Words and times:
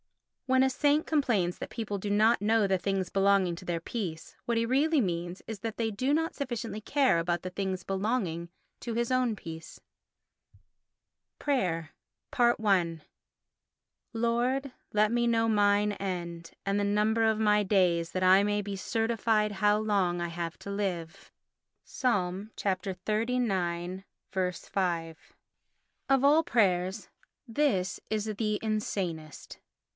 When 0.47 0.63
a 0.63 0.69
saint 0.69 1.07
complains 1.07 1.59
that 1.59 1.69
people 1.69 1.97
do 1.97 2.09
not 2.09 2.41
know 2.41 2.67
the 2.67 2.79
things 2.79 3.09
belonging 3.09 3.55
to 3.57 3.63
their 3.65 3.79
peace, 3.79 4.35
what 4.43 4.57
he 4.57 4.65
really 4.65 4.99
means 4.99 5.41
is 5.47 5.59
that 5.59 5.77
they 5.77 5.91
do 5.91 6.11
not 6.13 6.35
sufficiently 6.35 6.81
care 6.81 7.19
about 7.19 7.43
the 7.43 7.51
things 7.51 7.83
belonging 7.83 8.49
to 8.81 8.95
his 8.95 9.11
own 9.11 9.37
peace. 9.37 9.79
Prayer 11.39 11.91
i 12.37 12.89
Lord, 14.11 14.73
let 14.91 15.09
me 15.13 15.25
know 15.25 15.47
mine 15.47 15.93
end, 15.93 16.51
and 16.65 16.77
the 16.79 16.83
number 16.83 17.23
of 17.23 17.39
my 17.39 17.63
days: 17.63 18.11
that 18.11 18.23
I 18.23 18.43
may 18.43 18.61
be 18.61 18.75
certified 18.75 19.53
how 19.53 19.77
long 19.77 20.19
I 20.19 20.27
have 20.29 20.57
to 20.59 20.71
live 20.71 21.31
(Ps. 21.85 22.03
xxxix. 22.03 24.69
5). 24.69 25.17
Of 26.09 26.23
all 26.25 26.43
prayers 26.43 27.07
this 27.47 27.99
is 28.09 28.25
the 28.25 28.55
insanest. 28.61 29.59